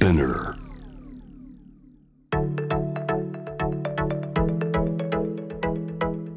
[0.00, 0.56] Spinner.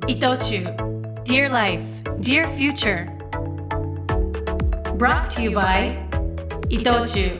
[0.05, 0.65] 伊藤忠
[1.23, 1.81] Dear Life,
[2.19, 3.07] Dear Future
[4.97, 5.95] Brought to you by
[6.69, 7.37] 伊藤忠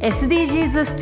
[0.00, 0.94] SDGs ス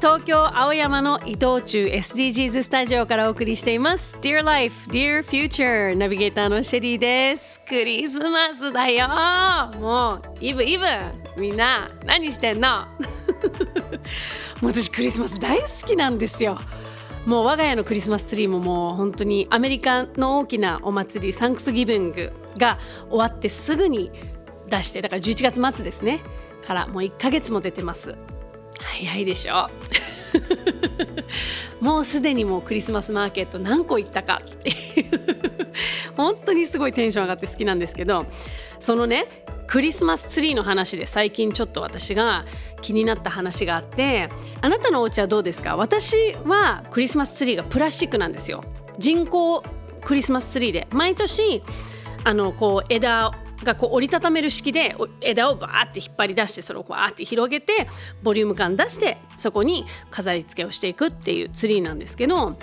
[0.00, 4.16] 東京青山の伊藤忠 SDGs スタジオからお送りしています。
[4.22, 5.94] Dear Life, Dear Future.
[5.94, 7.60] ナビゲーターのシェリーです。
[7.68, 9.08] クリスマスだよ。
[9.78, 10.86] もうイブイブ。
[11.38, 12.86] みんな何してんの？
[14.62, 16.56] もう私クリスマス大好きなんですよ。
[17.26, 22.78] もう我が家のクリスマスツリーももう本当にアメリカの大きなお祭りサンクスギビングが
[23.10, 24.10] 終わってすぐに
[24.66, 26.20] 出してだから11月末ですね。
[26.66, 28.16] からもう1ヶ月も出てます。
[28.82, 29.68] 早いでしょ。
[31.80, 34.42] もうすでにもうクリスマスマーケット何個行ったか。
[34.44, 35.70] っていう
[36.16, 38.26] 本当にすごいテンション上がって好きなんですけど
[38.78, 42.44] そのねクリスマスツリーの話で最近ちょっと私が
[42.82, 44.28] 気になった話があって
[44.60, 45.76] あなたのお家はどうですか？
[45.76, 48.62] 私はクリスマスツリーがプラスチックなんですよ。
[48.98, 49.62] 人工
[50.02, 50.86] クリスマスツリーで。
[50.90, 51.62] 毎年
[52.24, 53.32] あのこう枝
[53.64, 57.88] がこう折りたためる式で枝をバーって引っ張り出してそれをバーって広げて
[58.22, 62.56] ボリューム感出してそこに飾り付けをしていくっていうツリーなんですけど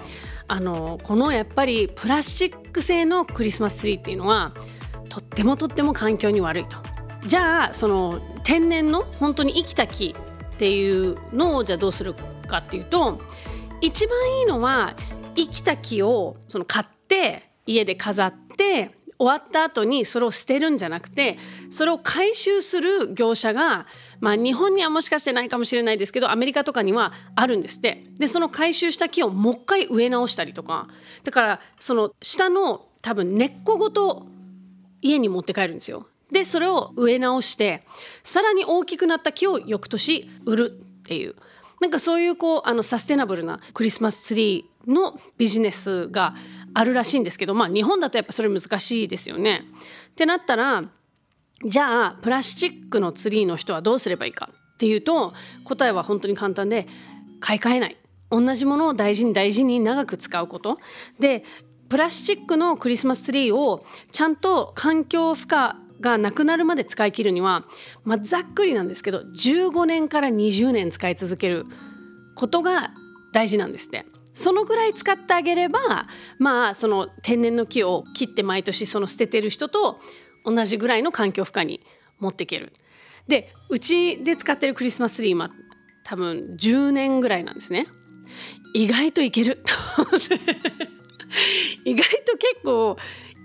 [0.48, 4.54] あのこのやっぱりプラスチック製のクリスマスツリーっていうのは
[5.10, 6.78] とってもとっても環境に悪いと。
[7.26, 10.16] じゃあその天然の本当に生きた木
[10.56, 13.20] っていうのをじゃあどうするかっていうと
[13.82, 14.94] 一番いいのは
[15.36, 21.38] 生きた木をその買って家で飾って終わった後にそれを捨てるんじゃなくて
[21.70, 23.88] それを回収する業者が、
[24.20, 28.04] まあ、日本にはもしかしてないかもしれないですけどアメリカとかにはあるんですって。
[28.18, 30.88] でその回収した木をもう一回植え直したりとか。
[31.24, 34.28] だからその下の多分根っこごと
[35.02, 36.08] 家に持って帰るんですよ。
[36.32, 37.84] でそれを植え直して
[38.24, 41.36] さらに大きくなった木を翌年売るっていう。
[41.80, 46.34] なんかそういうこうあのサステナブルなクリスマスツリーのビジネスが
[46.78, 49.64] あるらしいんですけどまあ日本だとやっぱそれ難しいですよね。
[50.12, 50.84] ってなったら
[51.66, 55.34] じゃあプラスチックのツリーの人はどうすればいいかっていうと
[55.64, 56.86] 答えは本当に簡単で
[57.40, 57.98] 買い替えない
[58.30, 60.78] 同じものを大事に大事に長く使うこと
[61.20, 61.44] で
[61.90, 67.66] プラスチックのクリスマスツリーをちゃんと環境負荷がなくなるまで使い切るには、
[68.04, 71.66] まあ、ざっくりなんですけど15年から20年使い続ける
[72.36, 72.92] ことが
[73.34, 74.06] 大事なんですって。
[74.38, 80.00] そのぐらい使ってあげればまあその天然の木を切って毎年その捨ててる人と
[80.46, 81.82] 同じぐらいの環境負荷に
[82.20, 82.72] 持っていける。
[83.28, 85.50] でうちで使ってるクリスマスツリー今
[86.04, 87.88] 多分10年ぐらいなんですね。
[88.74, 89.64] 意外といける
[91.84, 92.96] 意外と結構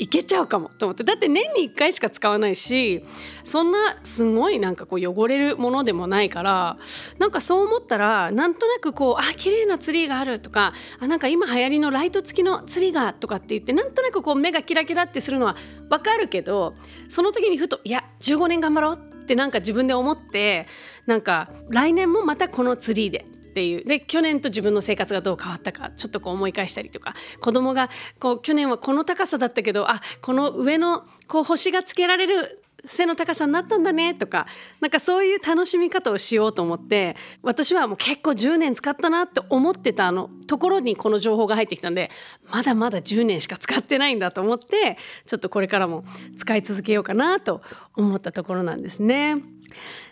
[0.02, 1.04] いけちゃうかもと思って。
[1.04, 3.04] だって年に1回しか使わないし
[3.44, 6.76] そんなすごいなんかこう汚れるものでもないから
[7.20, 15.56] なんかそう思ったらなんとなくこうあ綺麗なツリーがあるとかあなんか今流行りのライト付きのツリーがとかって言ってなんとなくこう目がキラキラってするのは
[15.88, 16.74] わかるけど
[17.08, 20.66] その時にふといや15年頑張ろうってなんか自分で思って
[21.06, 23.84] なんか来年もまたこのツリーでっていう。
[23.84, 27.14] で去年と自分の生活がどう変わったかちょっとこう思い返したりとか。
[27.40, 34.46] 子供がこう去年はこの高さだったけどあこの上のこう星がつけられる背の高さになったんだねとか
[34.80, 42.10] なんかそういう楽しみ方をしようと思って私はもう結構10年使ったなって思ってたあのところにこの情報が入ってきたんで
[42.50, 46.04] まだまだ10年しか使ってないんだと思ってちょっとこれからも
[46.36, 47.62] 使い続けようかなと
[47.96, 49.36] 思ったところなんですね。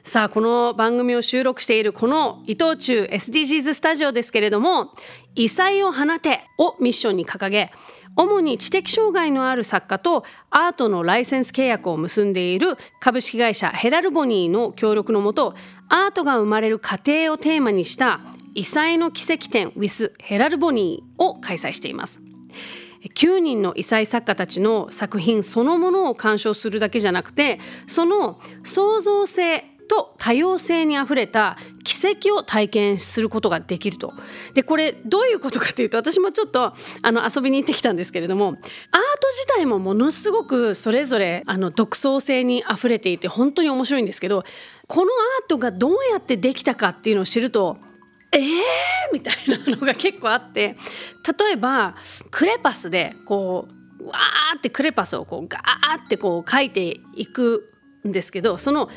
[0.02, 4.94] さあこの番組を収録しているこの伊藤忠 SDGs スタジオですけれども
[5.36, 7.70] 「異彩を放て」をミッションに掲げ
[8.16, 15.54] 主に知的障害のある作家とアートのライセンス契約を結んでいる株式会社ヘラルボニーの協力のもと
[15.88, 18.20] アートが生まれる過程をテーマにした
[18.54, 22.20] 異彩の奇跡展 with ヘラルボニーを開催しています。
[23.14, 34.14] 9人の異彩作家たちの作品そのものを鑑賞するだけじゃなくてその創造性と多様性にあふれた奇跡を体験することができると。
[34.54, 38.60] でこれどういうことかというと私もちょっとあの遊びに行ってきたんですけれどもアート
[39.32, 44.44] 自体もものすごくそれぞれあの独創性にあふれていて本当に面白いんですけど
[44.86, 45.06] この
[45.40, 47.76] アートがどうやってできたかっていうのを知ると
[48.30, 48.42] えー？
[49.12, 50.76] みたいなのが結構あって
[51.40, 51.96] 例えば
[52.30, 53.66] クレパスでこ
[53.98, 57.72] うわーってクレパスをこうガーってこう描いていく
[58.06, 58.88] んですけどその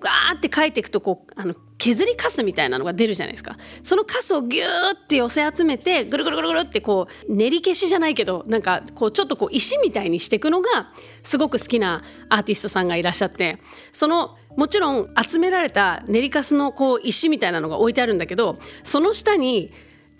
[0.00, 3.56] ガーって書いていくとこうあの削りカスみたいなのが出るじゃないですか。
[3.82, 10.90] そのカスをギューって寄せ集めてぐるぐるぐるぐるってこう練り消しじゃないけどなんかこうちょっとこう石みたいにしていくのが
[11.22, 13.58] すごく好きなアーティストさんがいらっしゃって
[13.92, 19.72] そのもちろん集められた練りカスのこう石みたいなのが置いてあるんだけどその下に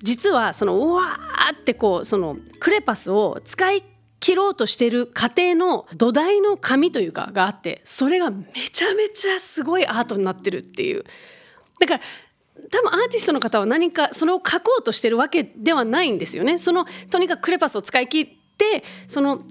[0.02, 3.82] 実はそのうわーってこうそのクレパスを使い
[4.20, 11.04] 切ろうとしてる過程の土台の紙というかがあってそれがめちゃめちゃすごいアートになってるっていう。
[11.80, 12.00] だから
[12.70, 16.58] 多分アーティストの方は何かそれを書こうとしてるわけではないんですよね。
[16.58, 18.26] そのとにかくクレパスを使い切っ
[18.58, 19.42] てその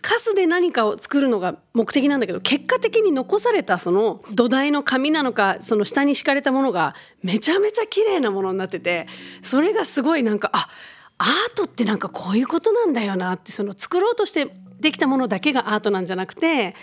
[0.00, 9.06] カスで何かを作るのが目的なんだけど結果的に残されたその土台の紙なのかその下に敷かれたものがめちゃめちゃ綺麗なものになってて
[9.42, 10.68] それがすごいなんかあ
[11.18, 16.74] アートってなんかこういうことなんだよなってその作ろうとしてできたものだけがアートなんじゃなくて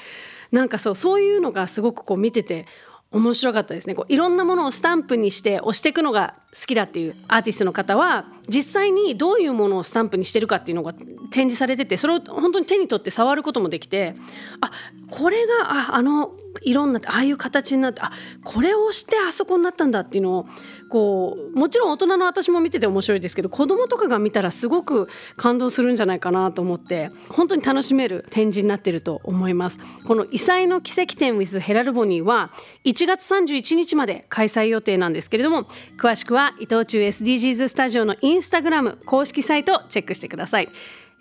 [0.52, 2.66] なんかそうそういうのがすごくこう見てて
[3.12, 3.94] 面白かったですね。
[3.94, 14.16] こういろんなものをスタンプにして押していくのが好きだっていうアーティストの方は実際にどういうものをスタンプにしてるかっていうのが展示されててそれを本当に手に取って触ることもできて
[14.62, 14.72] あ
[15.10, 18.12] これがああの色になってああいう形になってあ
[18.44, 20.46] これをしてあそこになったんだっていうのを
[20.90, 25.08] こうもちろん大人の私も見てて面白いですけど子供とかが見たらすごく
[25.38, 29.80] 感動するんじゃないかなと思って本当に楽しめる展示になってると思います。
[30.06, 32.52] この異彩の奇跡展 with ヘラルボニーは
[32.86, 35.64] 1月31日まで開催予定なんですけれども
[35.98, 40.70] 詳しくはは伊藤忠 SDGs スタジオのインスタグラム公式サイトをチェックしてください。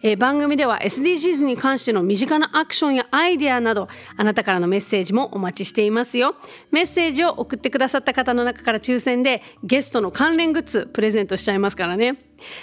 [0.04, 3.86] えー、番組では SDGs に関しての身近なアクションやアイデアなど
[4.16, 6.34] あなたからのメッセージもお待ちしていますよ。
[6.72, 12.18] メッセージを送ってくださった方の中から抽選でゲストの関連グッズプレゼントしちゃいますからね。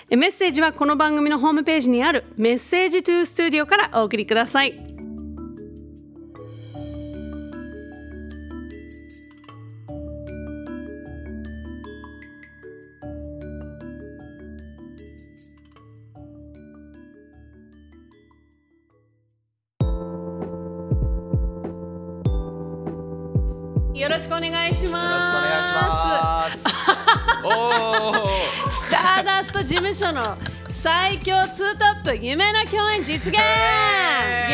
[0.09, 4.98] メッセージはこの番組のホームページにあるメッセージトゥースタジオからお送りください。
[23.99, 25.05] よろしくお願いします。
[25.09, 26.63] よろしくお願いします。
[27.43, 30.37] お スターダスト事務所の
[30.69, 33.35] 最強ツートップ夢の共演実現。
[33.35, 33.43] イエ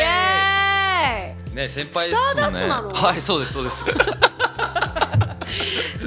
[0.01, 2.15] エーイね先輩ね。
[2.15, 2.89] スターダストなの？
[2.91, 3.85] はいそうですそうです。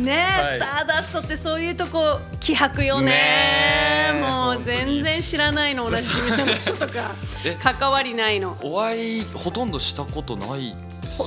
[0.01, 7.11] ねえ、はいスターダストってそういうとこ気迫よねねえもう全然知らないの同じ事務所の人とか
[7.45, 8.57] え関わりないの。
[8.63, 10.77] お会いほとんどしたことない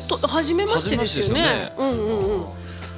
[0.08, 1.42] と初めましてですよね。
[1.42, 2.46] 初めましてですよねうんうんうん。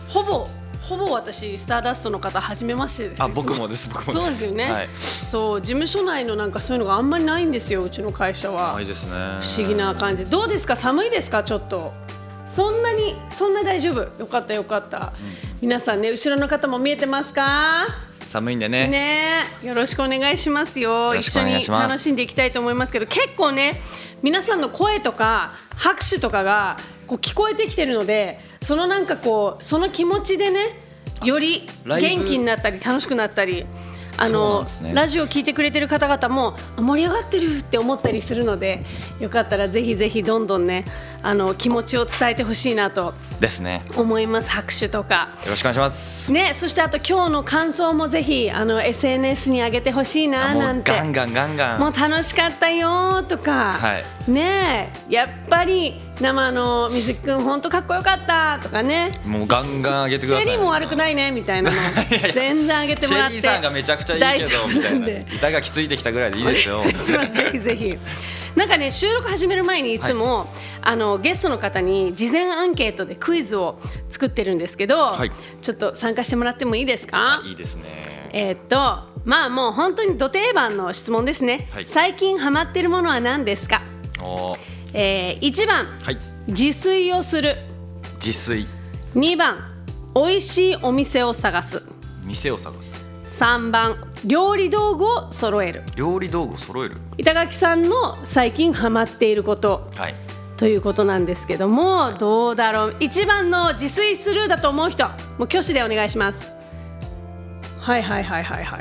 [0.09, 0.47] ほぼ
[0.81, 3.23] ほぼ私スターダストの方初めましてです。
[3.23, 4.13] あ僕もです僕もです。
[4.13, 4.89] そうですよね、はい。
[5.21, 9.13] そう事務所内のなんかそういうのがあんまりないんですようちの会社は、ないですね。
[9.39, 10.75] 不思議な感じどうですか？
[10.75, 11.43] 寒いですか？
[11.43, 11.93] ちょっと
[12.47, 14.01] そんなにそんな大丈夫？
[14.19, 15.13] よかったよかった、
[15.61, 17.87] 皆さんね後ろの方も見えてますか？
[18.27, 18.87] 寒いんでね。
[18.87, 19.43] ね。
[19.63, 21.15] えよろしくお願いしますよ。
[21.15, 23.73] 一緒に楽しんでいきたいと思いますけど結構ね
[24.21, 26.77] 皆さんの声とか拍手とかが
[27.07, 30.79] こう聞こえてきてるのでそのなんかこうその気持ちでね
[31.23, 33.65] より元気になったり楽しくなったり
[34.17, 34.93] あの、ね。
[34.93, 38.85] ラジオを聞いてくれてる方々もあ盛り上がってるって思ったりするので
[39.19, 40.85] よかったらぜひぜひどんどんね
[41.21, 43.13] あの気持ちを伝えてほしいなと
[43.43, 43.83] ですね。
[43.97, 45.27] 思います拍手とか。
[45.43, 46.31] よろしくお願いします。
[46.31, 51.79] ね、そしてあと今日の感想もぜひあの SNS に上げてほしいななんてうガンガンガンガン。
[51.81, 60.45] もう楽しかったよとか、はいねえやっぱり生の水木くん本当かっこよかったとかねもうガンガン上げてください。
[60.45, 61.77] シェリーも悪くないねみたいなの
[62.33, 65.07] 全然上げてもらってシェリーさんがめちゃくちゃいいけどみたいな。
[65.33, 66.81] 板がきついてきたぐらいでいいですよ。
[66.95, 67.97] しますぜひぜひ
[68.55, 70.47] なんかね収録始める前にいつも、
[70.81, 73.79] あのゲストの方に事前アンケートでクイズを
[74.09, 75.31] 作ってるんですけど、はい。
[75.61, 77.41] ちょっと参加してもらってもいいですか？
[77.45, 77.83] いいですね。
[78.33, 81.85] えーっとまあもう本当にど定番の質問ですね、はい。
[81.85, 83.81] 最近ハマってるものは何ですか、
[84.93, 86.17] えー、1番はい。
[86.47, 87.55] 自炊をする。
[88.15, 88.67] 自炊。
[89.15, 89.57] 2番
[90.13, 91.83] 美味しいお店を探す。
[92.25, 93.05] 店を探す。
[93.25, 95.83] 3番料理道具を揃える。
[95.95, 96.97] 料理道具を揃える。
[97.17, 99.89] 板垣さんの最近ハマっていること。
[99.95, 100.15] はい。
[100.55, 102.95] ということなんですけどもどうだろう。
[102.99, 105.07] 1番の自炊するだと思う人。
[105.07, 106.51] もう挙手でお願いします。
[107.79, 108.79] はいはいはいはいは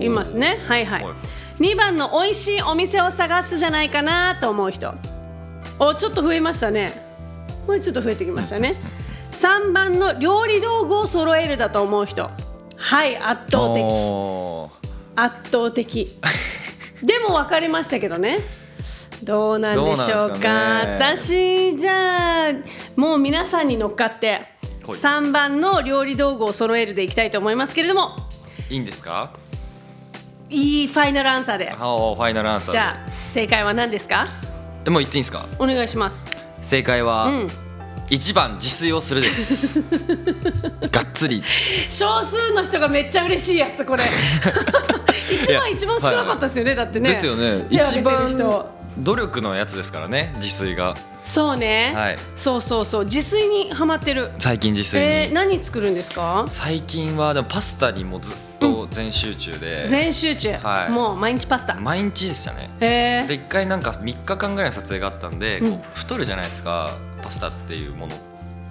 [0.00, 0.04] い。
[0.04, 0.58] いますね。
[0.66, 1.04] はいはい。
[1.04, 1.14] はい。
[1.60, 4.92] 2番の美味しいお店を探すじゃないかなと思う人。
[5.78, 6.92] おちょっと増えましたね。
[7.68, 8.74] もうちょっと増えてきましたね。
[9.30, 12.28] 3番の料理道具を揃えるだと思う人。
[12.76, 14.79] はい圧倒的
[15.16, 16.08] 圧倒的。
[17.02, 18.38] でも分かれましたけどね。
[19.22, 20.84] どうなんでしょうか。
[20.84, 20.96] ね。
[20.98, 22.52] 私じゃあ
[22.96, 24.96] もう皆さんに乗っかってはい。
[24.96, 28.16] 3番の料理道具を揃えるでいきたいと思いますけれども。
[28.70, 29.30] いいんですか？
[30.48, 31.70] いいファイナルアンサーで。
[31.70, 34.26] ファイナルアンサーじゃあ正解は何ですか？
[34.86, 35.44] あもう言っていいんですか？
[35.58, 36.24] お願いします。
[36.62, 37.48] 正解は、うん。
[38.08, 39.80] 一番自炊をするです。
[40.90, 41.44] がっつり。
[41.88, 44.02] 少数の人がめっちゃ嬉しいやつこれ
[45.30, 47.10] 一番一番少なかったですよね、だってね。
[47.10, 47.66] ですよね。
[47.70, 50.94] 一番人努力のやつですからね自炊が。
[51.24, 52.16] そうね、はい。
[52.34, 53.04] そうそうそう。
[53.04, 54.32] 自炊にハマってる。
[54.38, 56.44] 最近自炊に、えー、何作るんですか？
[56.48, 60.90] 最近はでもパスタにもずっと全集中で、全集中、はい。
[60.90, 61.74] もう毎日パスタ。
[61.74, 62.70] 毎日でしたね。
[62.80, 65.82] えー、で一回なんか3日間ぐらいの撮影があったんで、うん。
[65.94, 66.90] 太るじゃないですか
[67.22, 68.16] パスタっていうもの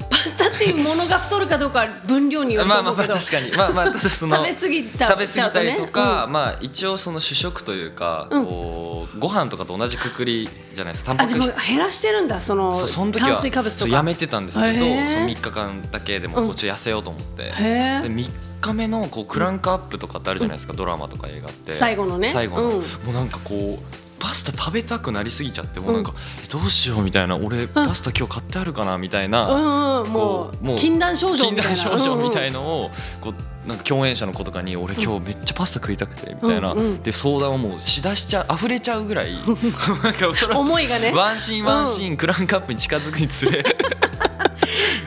[0.10, 3.52] パスタっていうものが太るかどうかは分量によるとまあまあ思うけど、まあ確かに。
[3.52, 6.32] まあまあその食べ過ぎた食べ過ぎたりとか、うん。
[6.32, 8.46] まあ一応その主食というか、うん。
[8.46, 11.16] こうご飯とかと同じくくりじゃないですか。
[11.16, 11.50] タンパク質。
[11.50, 13.86] う減らしてるんだそのその時は炭水化物とか。
[13.86, 16.48] そうやめてたんですけど、その3日間だけでもうん。
[16.48, 21.72] こっと痩せようと思って、へでえ3日目のこうクランクアップとかってあるじゃないですか、ドラマとか映画って。
[21.72, 22.30] 最後のね。
[22.30, 22.82] 最後の、うん。
[22.82, 31.84] もうなんかこうパスタ食べたくなりすぎちゃってもうなんか、えどうしようみたいな俺パスタ今日買ってあるかなみたいな、うんうんもこうもうう禁断症状禁みたいな。
[31.84, 33.34] 断症状みたいな、のをこ
[33.66, 39.34] うなんか共演者の子とかに俺今日めっちゃパスタ食いたくてみたいな、うんうんで相談をもうしだしちゃう溢れちゃうぐらい
[40.04, 41.12] なんか思いがね。
[41.12, 43.64] ワンシーンワンシーン、クランクアップに近づくにつれ。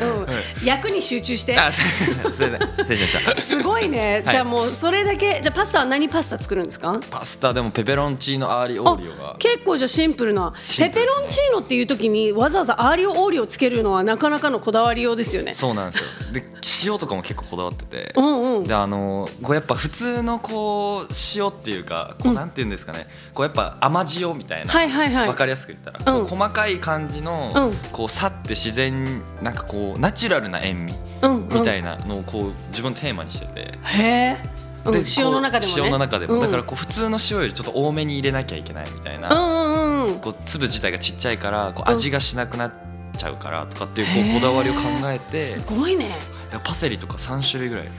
[0.01, 0.27] うん、
[0.65, 1.57] 役に集中して。
[1.59, 2.53] あすいません。
[2.53, 3.41] 失礼しました。
[3.41, 4.31] すごいね、はい。
[4.31, 5.41] じゃあもうそれだけ。
[5.43, 7.01] じゃあパスタは何パスタ作るんですか？
[7.11, 9.37] パスタでもペペロンチーノアーリオオーリオが。
[9.39, 10.53] 結構じゃあシンプルな。
[10.79, 15.55] ペペロンチーノっていう時にわざわざアーリオオーリオつけるのはなかなかのこだわりようですよね。
[15.55, 16.33] そうなんですよ。
[16.33, 16.45] で
[16.85, 18.65] 塩とかも結構こだわってて、うんうん。
[18.65, 25.29] であのこうやっぱ普通のこう塩っていうかこうなんていうんですかね、こうやっぱ甘塩みたいな、はいはいはい。
[25.29, 27.77] わかりやすく言ったら、細かい感じの、うん。
[27.91, 34.37] こうさって自然なんかこうナチュラルな塩味うんみたいなのをこう自分のテーマにしてて、へえ、
[34.85, 35.83] うん、で塩の中でもね。
[35.85, 36.41] 塩の中でも、うん。
[36.41, 40.21] だからこう普通の塩よりちょっと多めに入れなきゃいけないみたいな、うんうんうん。
[40.21, 41.97] こう粒自体がちっちゃいからこううん。
[41.97, 42.73] 味がしなくなっ
[43.17, 45.41] ちゃうからとかっていうこうこだわりを考えて。
[45.41, 46.17] すごいね。
[46.51, 47.95] でパセリとか3種類ぐらい、はい、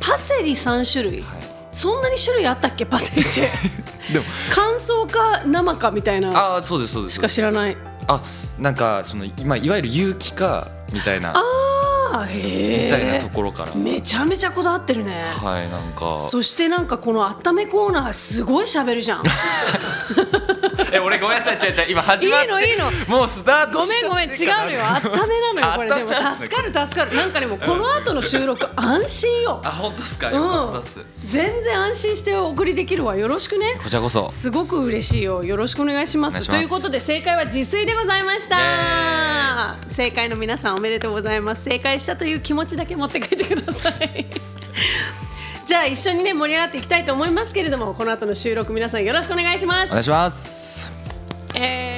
[0.00, 1.24] パセリ3種類？
[1.72, 3.50] そんなに種類あったっけパセリって。
[4.12, 4.26] でも。
[4.50, 6.30] 乾燥か生かみたいな。
[6.30, 7.14] ああそうですそうです。
[7.16, 7.76] しか知らない。
[8.08, 8.22] あ
[8.58, 11.36] なんかその今いわゆる有機化みたいな。
[11.36, 11.65] あ
[12.24, 13.74] みたいなところから。
[13.74, 15.24] めちゃめちゃこだわってるね。
[15.42, 16.20] はいなんか。
[16.20, 19.22] そしてなんかこの温めコーナーすごい喋るじゃん。
[20.92, 21.56] え俺ごめんなさい。
[21.56, 21.90] 違う違う。
[21.90, 22.90] 今始まっていいのいいの。
[23.08, 25.72] もうスタートごめんごめん違うのよ 温めなのよ。
[25.76, 25.88] これ。
[25.94, 27.16] でも助かる助かる。
[27.16, 29.60] なんかでもこの後の収録安心よ。
[29.64, 30.28] あ本当ですか？
[30.28, 30.34] うん。
[30.36, 33.16] よかったっす、全然安心してお送りできるわ。
[33.16, 33.78] よろしくね。
[33.82, 34.30] こちらこそ。
[34.30, 35.42] すごく嬉しいよ。
[35.42, 36.34] よろしくお願いします。
[36.34, 36.56] お願いします。
[36.56, 39.76] ということで正解は自炊でございました。
[39.88, 41.64] 正解の皆さんおめでとうございます。
[41.64, 44.26] 正解したという気持ちだけ持って帰ってください。
[45.66, 49.88] じゃあ一緒にね盛り上がっていきたいと思いますけれどもこの後の収録皆さんよろしくお願いします。
[49.88, 50.92] お願いします。
[51.54, 51.95] えー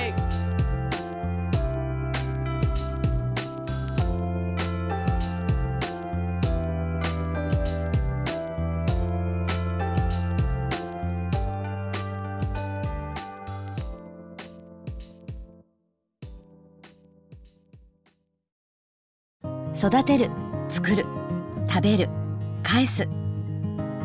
[19.79, 20.31] 育てる
[20.69, 21.07] 作る
[21.69, 22.09] 食べる
[22.63, 23.09] 返す。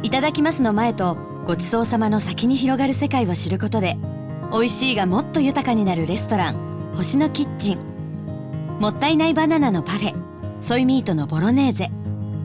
[0.04, 3.98] いただきますの前とごちそうさまの先に広がる世界を知ることで
[4.52, 7.80] 美味しいがもっと豊かになるレストラン星のキッチン。
[8.80, 10.14] もったいないバナナのパフェ
[10.62, 11.90] ソイミートのボロネーゼ。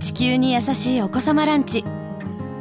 [0.00, 1.85] 地球に優しいお子様ランチ。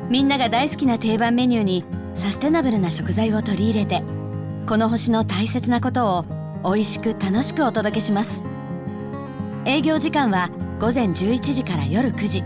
[0.10, 4.04] みんなが大好きな定番メニューにサステナブルな食材を取り入れて
[4.68, 6.26] この星の大切なことを
[6.64, 8.57] 美味しく楽しくお届けします。
[9.68, 12.42] 営業時間は午前11時から夜9時。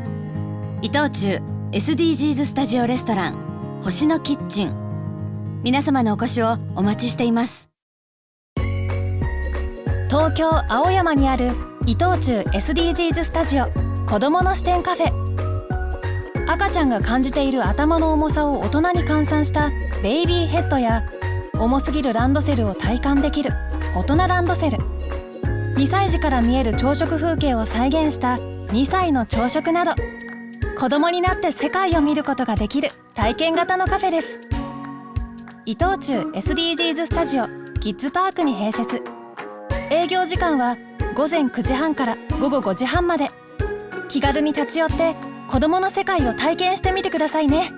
[0.82, 1.40] 伊藤忠
[1.72, 3.36] SDGs スタジオレストラン
[3.84, 5.62] 星のキッチン。
[5.62, 7.70] 皆様のお越しをお待ちしています。
[10.08, 11.52] 東京青山にある
[11.86, 13.68] 伊藤忠 SDGs スタジオ
[14.08, 16.52] 子どもの視点カフェ。
[16.52, 19.70] 赤ちゃんが感じている頭の重さを大人に換算した
[20.02, 21.04] ベイビーヘッドや
[21.60, 23.52] 重すぎるランドセルを体感できる
[23.96, 24.80] 大人ランドセル。
[25.82, 29.96] 2歳児から見える朝食風景を再現した2歳の朝食など
[30.78, 34.40] 子供になって世界を見ることができる体験型のカフェです。
[35.66, 37.48] 伊藤忠 SDGs スタジオ
[37.80, 39.02] キッズパークに併設。
[39.90, 40.78] 営業時間は
[41.16, 43.32] 午前9時半から午後5時半まで。
[44.08, 45.16] 気軽に立ち寄って
[45.50, 47.72] 子どもの世界を体験してみてくださいね。